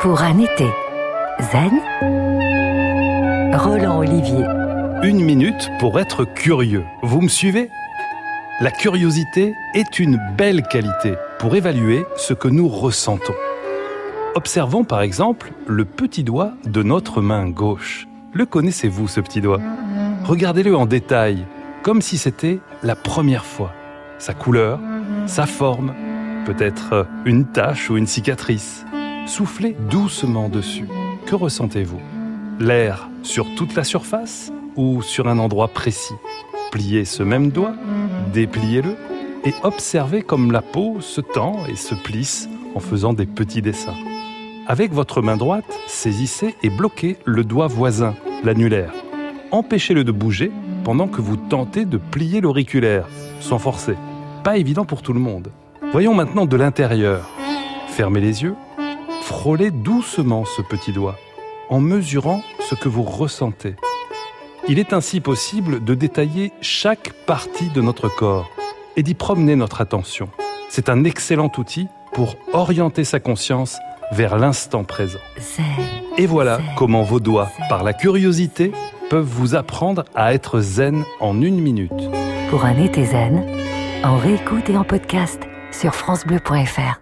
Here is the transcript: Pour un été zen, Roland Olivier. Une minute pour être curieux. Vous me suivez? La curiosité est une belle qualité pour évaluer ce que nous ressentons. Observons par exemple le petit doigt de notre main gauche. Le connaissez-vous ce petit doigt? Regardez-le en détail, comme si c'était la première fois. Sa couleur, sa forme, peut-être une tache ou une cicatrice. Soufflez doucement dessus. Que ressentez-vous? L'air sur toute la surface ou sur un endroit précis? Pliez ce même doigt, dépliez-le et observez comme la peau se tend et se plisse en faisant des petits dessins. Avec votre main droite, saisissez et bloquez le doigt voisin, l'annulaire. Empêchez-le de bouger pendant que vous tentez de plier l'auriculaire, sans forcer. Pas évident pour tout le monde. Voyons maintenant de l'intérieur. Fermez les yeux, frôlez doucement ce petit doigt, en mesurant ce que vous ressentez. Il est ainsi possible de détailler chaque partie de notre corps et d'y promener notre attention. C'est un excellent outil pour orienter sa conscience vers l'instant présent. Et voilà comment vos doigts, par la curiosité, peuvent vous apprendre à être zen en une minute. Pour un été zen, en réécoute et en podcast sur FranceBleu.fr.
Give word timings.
Pour 0.00 0.22
un 0.22 0.38
été 0.38 0.66
zen, 1.52 1.72
Roland 3.52 3.98
Olivier. 3.98 4.46
Une 5.02 5.22
minute 5.22 5.70
pour 5.78 6.00
être 6.00 6.24
curieux. 6.24 6.84
Vous 7.02 7.20
me 7.20 7.28
suivez? 7.28 7.68
La 8.62 8.70
curiosité 8.70 9.52
est 9.74 9.98
une 9.98 10.18
belle 10.38 10.62
qualité 10.62 11.16
pour 11.38 11.54
évaluer 11.54 12.06
ce 12.16 12.32
que 12.32 12.48
nous 12.48 12.66
ressentons. 12.66 13.34
Observons 14.34 14.84
par 14.84 15.02
exemple 15.02 15.52
le 15.66 15.84
petit 15.84 16.24
doigt 16.24 16.52
de 16.64 16.82
notre 16.82 17.20
main 17.20 17.50
gauche. 17.50 18.08
Le 18.32 18.46
connaissez-vous 18.46 19.06
ce 19.06 19.20
petit 19.20 19.42
doigt? 19.42 19.60
Regardez-le 20.24 20.74
en 20.74 20.86
détail, 20.86 21.44
comme 21.82 22.00
si 22.00 22.16
c'était 22.16 22.60
la 22.82 22.96
première 22.96 23.44
fois. 23.44 23.74
Sa 24.16 24.32
couleur, 24.32 24.80
sa 25.26 25.44
forme, 25.44 25.92
peut-être 26.46 27.06
une 27.26 27.44
tache 27.44 27.90
ou 27.90 27.98
une 27.98 28.06
cicatrice. 28.06 28.86
Soufflez 29.30 29.76
doucement 29.88 30.48
dessus. 30.48 30.88
Que 31.24 31.36
ressentez-vous? 31.36 32.00
L'air 32.58 33.08
sur 33.22 33.46
toute 33.54 33.76
la 33.76 33.84
surface 33.84 34.52
ou 34.74 35.02
sur 35.02 35.28
un 35.28 35.38
endroit 35.38 35.68
précis? 35.68 36.16
Pliez 36.72 37.04
ce 37.04 37.22
même 37.22 37.50
doigt, 37.50 37.74
dépliez-le 38.32 38.96
et 39.44 39.54
observez 39.62 40.22
comme 40.22 40.50
la 40.50 40.62
peau 40.62 41.00
se 41.00 41.20
tend 41.20 41.64
et 41.68 41.76
se 41.76 41.94
plisse 41.94 42.48
en 42.74 42.80
faisant 42.80 43.12
des 43.12 43.24
petits 43.24 43.62
dessins. 43.62 43.94
Avec 44.66 44.92
votre 44.92 45.22
main 45.22 45.36
droite, 45.36 45.78
saisissez 45.86 46.56
et 46.64 46.68
bloquez 46.68 47.16
le 47.24 47.44
doigt 47.44 47.68
voisin, 47.68 48.16
l'annulaire. 48.42 48.92
Empêchez-le 49.52 50.02
de 50.02 50.10
bouger 50.10 50.50
pendant 50.82 51.06
que 51.06 51.20
vous 51.20 51.36
tentez 51.36 51.84
de 51.84 51.98
plier 51.98 52.40
l'auriculaire, 52.40 53.06
sans 53.38 53.60
forcer. 53.60 53.94
Pas 54.42 54.56
évident 54.56 54.84
pour 54.84 55.02
tout 55.02 55.12
le 55.12 55.20
monde. 55.20 55.52
Voyons 55.92 56.14
maintenant 56.14 56.46
de 56.46 56.56
l'intérieur. 56.56 57.28
Fermez 57.90 58.20
les 58.20 58.42
yeux, 58.42 58.54
frôlez 59.30 59.70
doucement 59.70 60.44
ce 60.44 60.60
petit 60.60 60.90
doigt, 60.92 61.16
en 61.68 61.78
mesurant 61.78 62.42
ce 62.68 62.74
que 62.74 62.88
vous 62.88 63.04
ressentez. 63.04 63.76
Il 64.68 64.80
est 64.80 64.92
ainsi 64.92 65.20
possible 65.20 65.84
de 65.84 65.94
détailler 65.94 66.52
chaque 66.60 67.12
partie 67.26 67.70
de 67.70 67.80
notre 67.80 68.08
corps 68.08 68.50
et 68.96 69.04
d'y 69.04 69.14
promener 69.14 69.54
notre 69.54 69.80
attention. 69.80 70.30
C'est 70.68 70.88
un 70.88 71.04
excellent 71.04 71.50
outil 71.58 71.86
pour 72.12 72.34
orienter 72.52 73.04
sa 73.04 73.20
conscience 73.20 73.78
vers 74.10 74.36
l'instant 74.36 74.82
présent. 74.82 75.20
Et 76.18 76.26
voilà 76.26 76.58
comment 76.76 77.04
vos 77.04 77.20
doigts, 77.20 77.52
par 77.68 77.84
la 77.84 77.92
curiosité, 77.92 78.72
peuvent 79.10 79.24
vous 79.24 79.54
apprendre 79.54 80.04
à 80.16 80.34
être 80.34 80.60
zen 80.60 81.04
en 81.20 81.40
une 81.40 81.60
minute. 81.60 81.92
Pour 82.50 82.64
un 82.64 82.76
été 82.76 83.06
zen, 83.06 83.46
en 84.02 84.16
réécoute 84.16 84.68
et 84.68 84.76
en 84.76 84.84
podcast 84.84 85.40
sur 85.70 85.94
FranceBleu.fr. 85.94 87.00